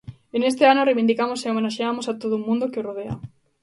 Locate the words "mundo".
2.47-2.69